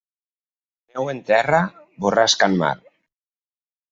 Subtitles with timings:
[0.93, 1.59] Neu en terra,
[2.05, 2.73] borrasca en mar.